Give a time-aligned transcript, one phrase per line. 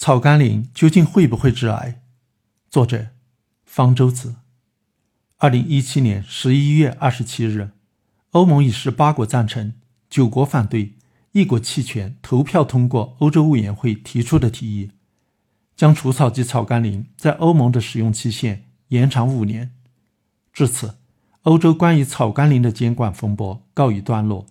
[0.00, 2.00] 草甘膦究竟会不会致癌？
[2.70, 3.08] 作者：
[3.66, 4.36] 方舟子。
[5.36, 7.72] 二零一七年十一月二十七日，
[8.30, 9.74] 欧盟以十八国赞成、
[10.08, 10.94] 九国反对、
[11.32, 14.92] 一国弃权投票通过欧洲委员会提出的提议，
[15.76, 19.74] 将除草剂草甘膦在欧盟的使用期限延长五年。
[20.50, 20.96] 至此，
[21.42, 24.46] 欧洲关于草甘膦的监管风波告一段落。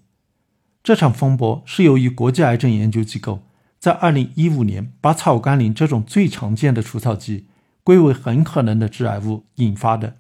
[0.84, 3.49] 这场风波是由于国际癌症研究机构。
[3.80, 7.48] 在二零一五年，把草甘膦这种最常见的除草剂
[7.84, 10.18] 归为很可能的致癌物引发的。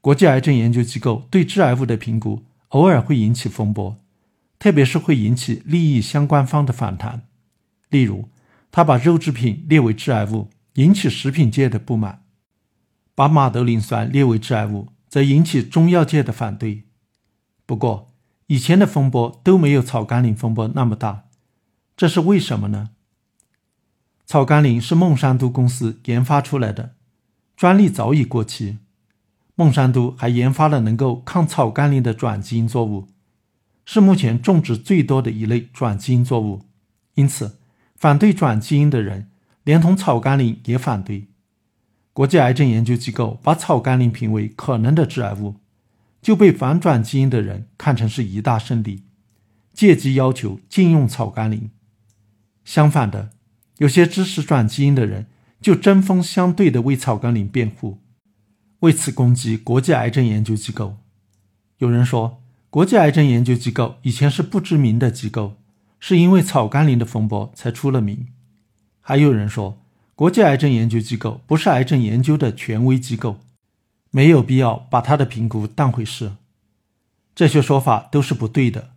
[0.00, 3.96] 国际癌症研究机构对致癌物的评估偶尔会引起风波，
[4.58, 7.26] 特别是会引起利益相关方的反弹。
[7.88, 8.28] 例如，
[8.70, 12.20] 他把肉制品列为致癌物，引起食品界的不满；
[13.16, 16.84] 把马兜铃酸列为致癌物，则引起中药界的反对。
[17.66, 18.12] 不过，
[18.46, 21.23] 以前的风波都没有草甘膦风波那么大。
[21.96, 22.90] 这是为什么呢？
[24.26, 26.94] 草甘膦是孟山都公司研发出来的，
[27.56, 28.78] 专利早已过期。
[29.54, 33.06] 孟山都还研发了能够抗草甘膦的转基因作物，
[33.84, 36.62] 是目前种植最多的一类转基因作物。
[37.14, 37.58] 因此，
[37.94, 39.30] 反对转基因的人
[39.62, 41.28] 连同草甘膦也反对。
[42.12, 45.56] 国际癌症研究机构把草甘膦评为可能的致癌物，
[46.20, 49.04] 就被反转基因的人看成是一大胜利，
[49.72, 51.70] 借机要求禁用草甘膦。
[52.64, 53.30] 相反的，
[53.78, 55.26] 有些支持转基因的人
[55.60, 57.98] 就针锋相对的为草甘膦辩护，
[58.80, 60.96] 为此攻击国际癌症研究机构。
[61.78, 65.56] 有人说，国际癌症研究机构以前是不知名的机构，
[66.00, 68.28] 是因为草甘膦的风波才出了名。
[69.00, 69.78] 还有人说，
[70.14, 73.40] 国际癌症研究机构不是癌症研究的权威机构，
[74.10, 76.32] 没有必要把他的评估当回事。
[77.34, 78.93] 这些说法都是不对的。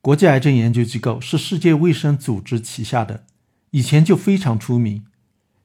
[0.00, 3.24] 国际癌症研究机构是世界卫生组织旗下的，
[3.72, 5.04] 以前就非常出名，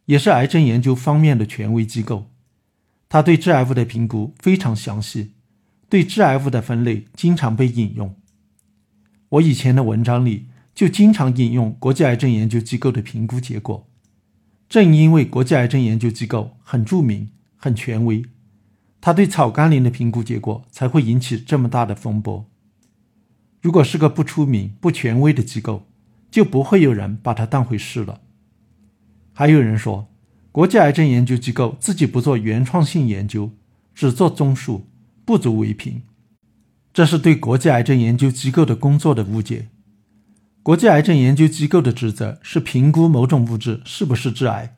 [0.06, 2.30] 也是癌症研究方面的权威机构。
[3.08, 5.34] 它对致癌物的评估非常详细，
[5.88, 8.16] 对致癌物的分类经常被引用。
[9.30, 13.88] 我以前的文章里就经常引用国际癌症研究机构的评估结果。
[14.68, 18.24] 正因为国际癌症研究机构很著名、很权威，
[19.00, 22.50] 它对草甘膦的评估结果才会引起这么大的风波。
[23.64, 25.88] 如果是个不出名、不权威的机构，
[26.30, 28.20] 就不会有人把它当回事了。
[29.32, 30.10] 还有人说，
[30.52, 33.52] 国际癌症研究机构自己不做原创性研究，
[33.96, 34.86] 只做综述，
[35.24, 36.02] 不足为凭。
[36.92, 39.70] 这是对国际癌症研究机构的工作的误解。
[40.62, 44.76] 国际癌症研究机构的职责是评估某种物质是不是致癌，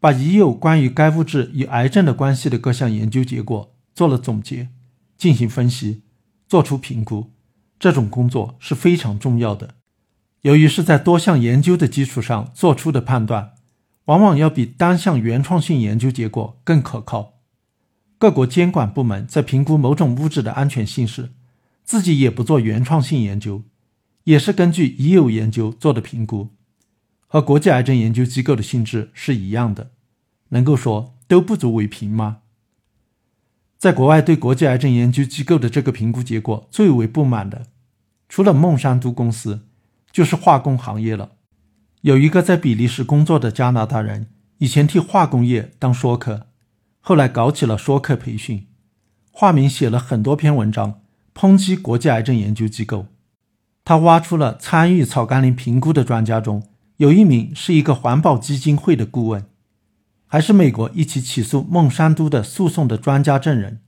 [0.00, 4.70] 把已有关于该物质与癌症的关系的各项研究结果做了总结，
[5.18, 6.00] 进行分析，
[6.48, 7.33] 做出评估。
[7.84, 9.74] 这种工作是非常重要的。
[10.40, 13.56] 由于是在多项研究的基础上做出的判断，
[14.06, 17.34] 往往要比单项原创性研究结果更可靠。
[18.16, 21.32] 各国监管部门在评估某种物质的安全性时，
[21.84, 23.62] 自己也不做原创性研究，
[24.22, 26.48] 也是根据已有研究做的评估，
[27.26, 29.90] 和国际癌症研究机构的性质是一样的。
[30.48, 32.38] 能够说都不足为凭吗？
[33.76, 37.66] 在国外，对国际癌症研究机构的这个评估结果最为不满的。
[38.34, 39.68] 除了孟山都公司，
[40.10, 41.36] 就是化工行业了。
[42.00, 44.26] 有一个在比利时工作的加拿大人，
[44.58, 46.48] 以前替化工业当说客，
[46.98, 48.66] 后来搞起了说客培训，
[49.30, 51.02] 化名写了很多篇文章，
[51.32, 53.06] 抨击国际癌症研究机构。
[53.84, 56.64] 他挖出了参与草甘膦评估的专家中，
[56.96, 59.46] 有一名是一个环保基金会的顾问，
[60.26, 63.82] 还是美国一起起诉孟山都的诉讼的专家证人，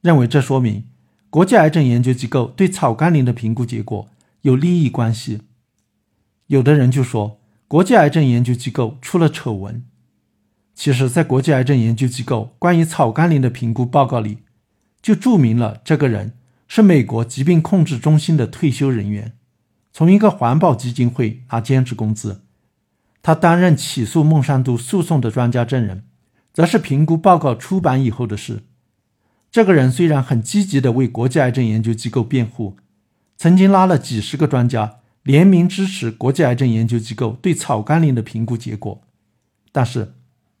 [0.00, 0.84] 认为这说明。
[1.34, 4.08] 国际癌症研究机构对草甘膦的评估结果
[4.42, 5.40] 有利益关系，
[6.46, 9.84] 有的人就说国际癌症研究机构出了丑闻。
[10.76, 14.38] 其实，在国际癌症研究机构关于草甘膦的评估报告里，
[15.02, 16.34] 就注明了这个人
[16.68, 19.32] 是美国疾病控制中心的退休人员，
[19.92, 22.42] 从一个环保基金会拿兼职工资。
[23.20, 26.04] 他担任起诉孟山都诉讼的专家证人，
[26.52, 28.62] 则是评估报告出版以后的事。
[29.54, 32.76] 这个人虽然很积极地为国际癌症研究机构辩护，
[33.36, 39.00] 曾经拉了几十个专家联名支持国际癌症研究机构对草甘膦的评估结果，
[39.70, 40.14] 但是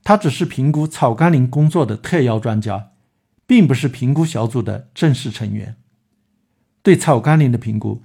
[0.04, 2.92] 他只是评估草甘膦工作的特邀专家，
[3.48, 5.74] 并不是评估小组的正式成员。
[6.84, 8.04] 对草甘膦的评估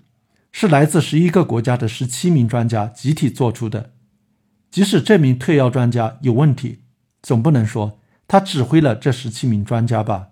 [0.51, 3.91] 是来自十一个国家的十七名专家集体做出的，
[4.71, 6.79] 即使这名特邀专家有问题，
[7.21, 10.29] 总不能说他指挥了这十七名专家吧？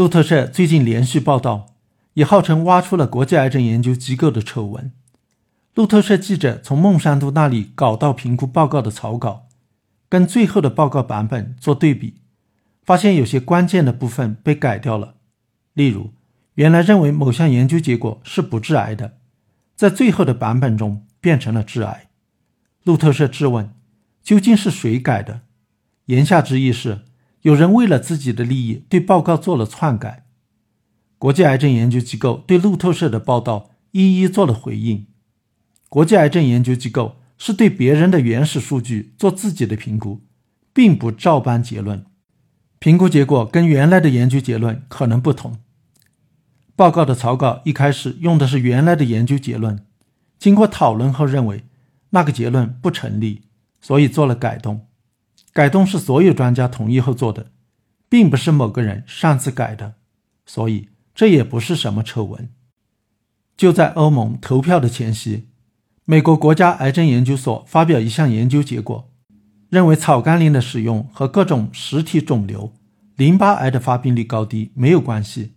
[0.00, 1.74] 路透社最近连续报道，
[2.14, 4.90] 也号称挖出了国际癌症研究机构的丑闻，
[5.74, 9.46] 路透社记者从孟山都那里搞到评估报告的草稿，
[10.08, 12.14] 跟最后的报告版本做对比，
[12.82, 15.16] 发现有些关键的部分被改掉了。
[15.74, 16.14] 例如，
[16.54, 19.18] 原来认为某项研究结果是不致癌的，
[19.76, 22.08] 在最后的版本中变成了致癌。
[22.84, 23.70] 路透社质问：
[24.22, 25.42] 究竟是谁改的？
[26.06, 27.02] 言下之意是，
[27.42, 30.26] 有人为了自己的利益对报告做了篡改。
[31.18, 35.06] 国际癌症研究机构对路透社的报道一一做了回应。
[35.88, 40.20] 国际癌症研究机构是对别人的原始数据做自己的评估，
[40.72, 42.06] 并不照搬结论。
[42.78, 45.58] 评估结果跟原来的研究结论可能不同。
[46.76, 49.84] 报告的草稿一开始用的是原来的研究结论，
[50.38, 51.64] 经过讨论后认为
[52.10, 53.42] 那个结论不成立，
[53.80, 54.86] 所以做了改动。
[55.60, 57.50] 改动是所有专家同意后做的，
[58.08, 59.96] 并不是某个人擅自改的，
[60.46, 62.48] 所以这也不是什么丑闻。
[63.58, 65.48] 就在欧盟投票的前夕。
[66.06, 69.10] 美国国家癌症研究所发表一项研究结果，
[69.68, 72.72] 认为草甘膦的使用和各种实体肿瘤、
[73.16, 75.52] 淋巴癌的发病率高低没有关系。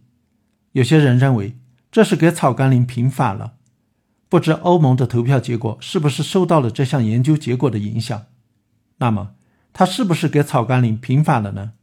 [0.74, 1.58] 有些人认为
[1.90, 3.54] 这是给草甘膦平反了。
[4.28, 8.26] 不知欧盟的投票结果是不是受到了这项研究结果的影响？
[8.98, 9.36] 那么，
[9.74, 11.74] 他是不是给草甘膦平反了呢？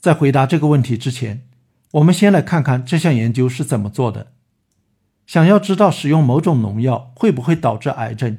[0.00, 1.46] 在回答这个问题之前，
[1.92, 4.32] 我们先来看看这项研究是怎么做的。
[5.26, 8.38] 想要知道使用某种农药会不会导致癌症，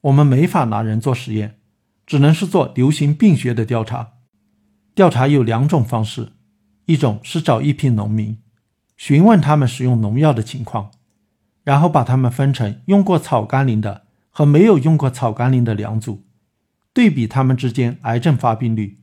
[0.00, 1.58] 我们没法拿人做实验，
[2.06, 4.14] 只能是做流行病学的调查。
[4.94, 6.32] 调查有两种方式，
[6.86, 8.38] 一种是找一批农民，
[8.96, 10.90] 询问他们使用农药的情况，
[11.64, 16.24] 然后把他们分成用过草甘膦的和没有用过草甘膦的两组，
[16.92, 18.98] 对比他们之间癌症发病率，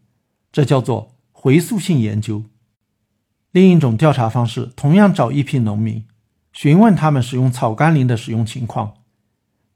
[0.51, 2.45] 这叫做回溯性研究。
[3.51, 6.05] 另一种调查方式，同样找一批农民。
[6.51, 8.93] 询问他们使用草甘膦的使用情况，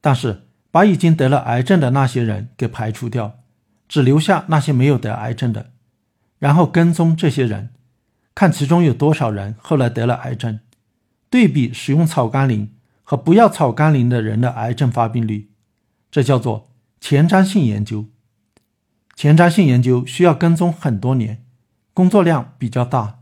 [0.01, 3.39] 但是把已经得了癌症的那些人给排除掉，
[3.87, 5.71] 只留下那些没有得癌症的，
[6.39, 7.69] 然后跟踪这些人，
[8.33, 10.59] 看其中有多少人后来得了癌症，
[11.29, 12.67] 对比使用草甘膦
[13.03, 15.51] 和不要草甘膦的人的癌症发病率，
[16.09, 16.72] 这叫做
[17.05, 18.05] 前瞻性研究。
[19.13, 21.43] 前瞻性研究需要跟踪很多年，
[21.93, 23.19] 工作量比较大，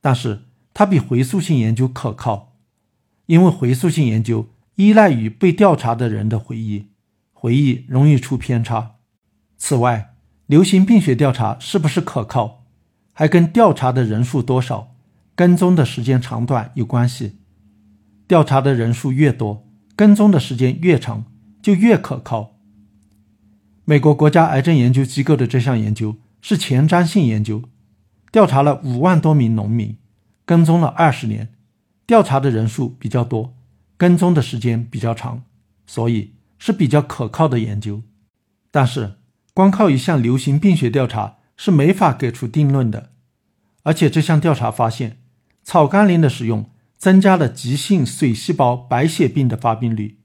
[0.00, 2.56] 但是它比回溯性研究可靠。
[3.26, 6.88] 因为回溯性研究依赖于被调查的人的回忆，
[7.32, 8.96] 回忆容易出偏差。
[9.56, 10.16] 此外，
[10.46, 12.64] 流行病学调查是不是可靠，
[13.12, 14.96] 还跟调查的人数多少、
[15.36, 17.38] 跟踪的时间长短有关系。
[18.26, 21.24] 调查的人数越多，跟踪的时间越长，
[21.62, 22.51] 就越可靠。
[23.84, 27.64] 美国国家癌症研究机构的这项研究是前瞻性研究，
[28.30, 29.96] 调查了五万多名农民，
[30.44, 31.52] 跟踪了二十年。
[32.06, 33.54] 调查的人数比较多，
[33.96, 35.44] 跟踪的时间比较长，
[35.86, 38.02] 所以是比较可靠的研究。
[38.70, 39.14] 但是，
[39.54, 43.10] 光靠一项流行病学调查是没法给出定论的。
[43.84, 45.18] 而且，这项调查发现，
[45.64, 50.18] 草甘膦的使用增加了急性髓细胞白血病的发病率，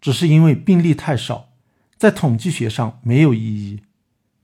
[0.00, 1.49] 只是因为病例太少，
[2.00, 3.82] 在统计学上没有意义，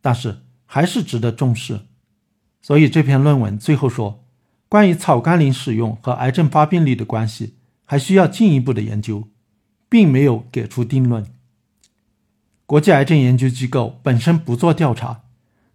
[0.03, 1.87] 但是还是值得重视。
[2.61, 4.23] 所以，这篇论文最后说。
[4.69, 7.55] 关于草甘膦使用和癌症发病率的关系，
[7.85, 9.29] 还需要进一步的研究，
[9.89, 11.25] 并没有给出定论。
[12.67, 15.23] 国际癌症研究机构本身不做调查，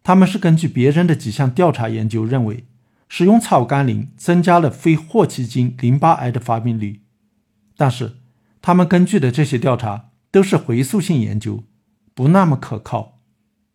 [0.04, 2.66] 他们是根据别人的几项调查研究认为，
[3.08, 7.02] 使用草甘膦增加了非霍奇金淋巴癌的发病率。
[7.78, 8.18] 但是，
[8.62, 11.64] 他们根据的这些调查都是回溯性研究，
[12.14, 13.20] 不那么可靠。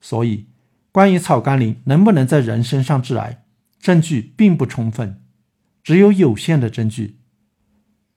[0.01, 0.47] 所以，
[0.93, 3.43] 关于草甘膦能不能在人身上致癌？
[3.79, 5.23] 证据并不充分，
[5.85, 7.19] 只有有限的证据。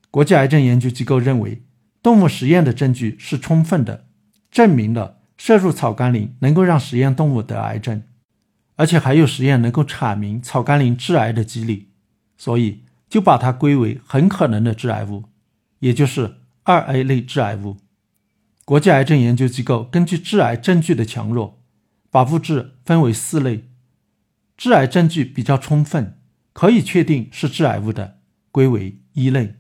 [0.09, 1.63] 国际癌症研究机构认为，
[2.01, 4.07] 动物实验的证据是充分的，
[4.49, 8.01] 证明了摄入草甘膦能够让实验动物得癌症，
[8.77, 11.89] 而且还有实验能够阐明草甘膦致癌的机理，
[12.37, 15.25] 所以就把它归为很可能的致癌物，
[15.79, 17.77] 也就是二 A 类致癌物。
[18.69, 21.63] 国际癌症研究机构根据致癌证据的强弱，
[22.11, 23.67] 把物质分为四类。
[24.55, 26.19] 致癌证据比较充分，
[26.53, 28.19] 可以确定是致癌物的，
[28.51, 29.55] 归为一类；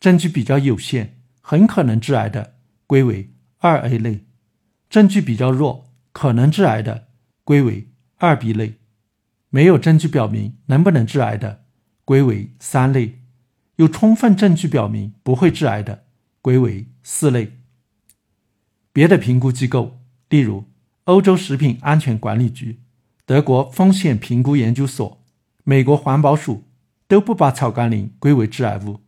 [0.00, 2.54] 证据比较有限，很可能致癌的，
[2.88, 4.24] 归为二 A 类；
[4.90, 7.06] 证据比较弱，可能致癌的，
[7.44, 8.72] 归为二 B 类；
[9.50, 11.66] 没有证据表明能不能致癌的，
[12.04, 13.20] 归为三类；
[13.76, 16.06] 有充分证据表明不会致癌的，
[16.40, 17.58] 归为四类。
[18.92, 20.64] 别的评估机构，例如
[21.04, 22.80] 欧洲食品安全管理局。
[23.24, 25.24] 德国风险评估研究所、
[25.64, 26.64] 美国环保署
[27.06, 29.00] 都不把草甘膦归为致癌物，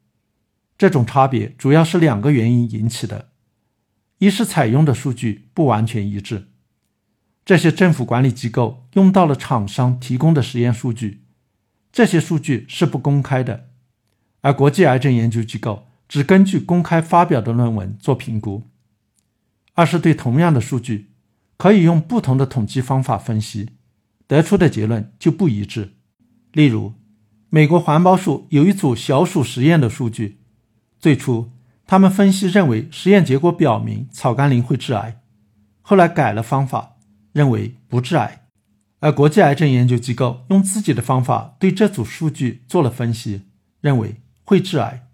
[0.79, 3.29] 这种差别主要是两个原因引起的：
[4.19, 6.49] 一是采用的数据不完全一致，
[7.45, 11.25] 这些政府管理机构用到了厂商提供的实验数据，
[11.93, 13.69] 这些数据是不公开的，
[14.41, 18.63] 而国际癌症研究机构只根据公开发表的论文做评估；
[19.75, 21.11] 二是对同样的数据，
[21.57, 23.71] 可以用不同的统计方法分析，
[24.27, 25.95] 得出的结论就不一致。
[26.53, 26.95] 例如，
[27.51, 30.39] 美国环保署有一组小鼠实验的数据，
[30.99, 31.51] 最初
[31.87, 35.21] 他们分析认为实验结果表明草甘膦会致癌，
[35.83, 36.97] 后来改了方法，
[37.33, 38.47] 认为不致癌。
[39.01, 43.43] 而国际癌症研究机构用自己的方法对这组数据做了分析，
[43.81, 45.09] 认为会致癌。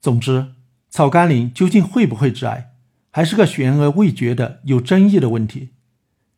[0.00, 0.52] 总之，
[0.90, 2.73] 草甘膦究竟会不会致癌，
[3.14, 5.68] 还是个悬而未决的有争议的问题。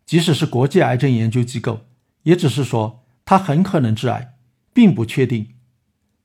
[0.04, 1.87] 即使是国际癌症研究机构，
[2.25, 3.04] 也只是说。
[3.25, 4.37] 它很可能致癌，
[4.73, 5.54] 并不确定。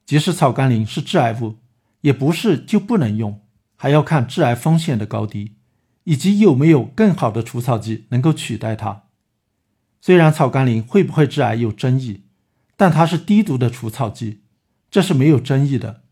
[0.05, 1.55] 即使草甘膦是致癌物，
[2.01, 3.41] 也不是就不能用，
[3.75, 5.55] 还要看致癌风险的高低，
[6.03, 9.05] 以及有没有更好的除草剂能够取代它。
[9.99, 12.25] 虽然草甘膦会不会致癌有争议，
[12.77, 14.41] 但它是低毒的除草剂，
[14.91, 16.03] 这是没有争议的。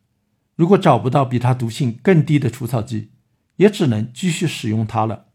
[0.56, 3.12] 如果找不到比它毒性更低的除草剂，
[3.60, 5.26] 也只能继续使用它了。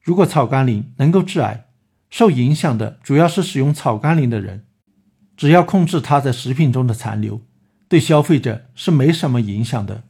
[0.00, 1.66] 如果草甘膦能够致癌，
[2.10, 4.66] 受影响的主要是使用草甘膦的人，
[5.36, 7.40] 只要控制它在食品中的残留，
[7.88, 10.02] 对消费者是没什么影响的。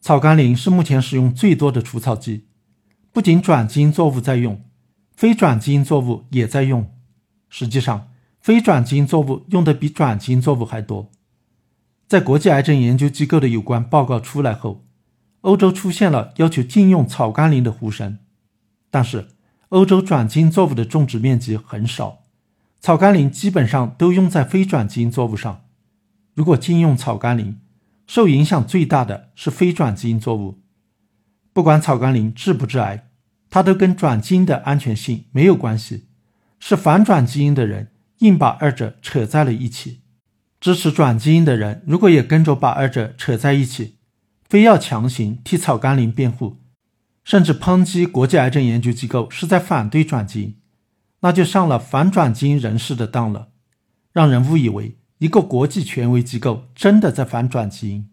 [0.00, 2.46] 草甘膦是目前使用最多的除草剂，
[3.12, 4.64] 不仅转基因作物在用，
[5.14, 6.90] 非转基因作物也在用。
[7.50, 8.08] 实际上，
[8.40, 11.10] 非转基因作物用的比转基因作物还多。
[12.08, 14.86] 在国际癌症研究机构的有关报告出来后，
[15.42, 18.18] 欧洲出现了要求禁用草甘膦的呼声，
[18.90, 19.28] 但是。
[19.72, 22.24] 欧洲转基因作物的种植面积很少，
[22.78, 25.64] 草甘膦基本上都用在非转基因作物上。
[26.34, 27.56] 如果禁用草甘膦，
[28.06, 30.60] 受影响最大的是非转基因作物。
[31.54, 33.08] 不管草甘膦致不致癌，
[33.48, 36.04] 它都跟转基因的安全性没有关系，
[36.60, 40.02] 是反转基因的人硬把二者扯在了一起。
[40.60, 43.96] 支持转基因的人如果也跟着把二者扯在一起，
[44.52, 46.58] 非要强行替草甘膦辩护。
[47.24, 50.56] 甚至抨击国际癌症研究机构是在反对转基因，
[51.20, 53.48] 那就上了反转基因人士的当了，
[54.12, 58.10] 让人误以为一个国际权威机构真的在反转基因。